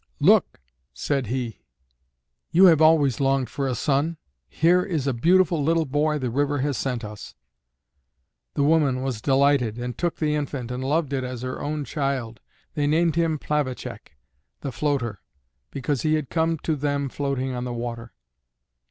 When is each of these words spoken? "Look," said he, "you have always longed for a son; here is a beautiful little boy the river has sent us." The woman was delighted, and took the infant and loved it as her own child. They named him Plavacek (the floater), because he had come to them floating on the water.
"Look," 0.19 0.59
said 0.95 1.27
he, 1.27 1.61
"you 2.49 2.65
have 2.65 2.81
always 2.81 3.19
longed 3.19 3.51
for 3.51 3.67
a 3.67 3.75
son; 3.75 4.17
here 4.49 4.81
is 4.81 5.05
a 5.05 5.13
beautiful 5.13 5.61
little 5.63 5.85
boy 5.85 6.17
the 6.17 6.31
river 6.31 6.57
has 6.61 6.75
sent 6.75 7.03
us." 7.05 7.35
The 8.55 8.63
woman 8.63 9.03
was 9.03 9.21
delighted, 9.21 9.77
and 9.77 9.95
took 9.95 10.15
the 10.15 10.33
infant 10.33 10.71
and 10.71 10.83
loved 10.83 11.13
it 11.13 11.23
as 11.23 11.43
her 11.43 11.61
own 11.61 11.85
child. 11.85 12.39
They 12.73 12.87
named 12.87 13.15
him 13.15 13.37
Plavacek 13.37 14.17
(the 14.61 14.71
floater), 14.71 15.21
because 15.69 16.01
he 16.01 16.15
had 16.15 16.31
come 16.31 16.57
to 16.63 16.75
them 16.75 17.07
floating 17.07 17.53
on 17.53 17.63
the 17.63 17.71
water. 17.71 18.11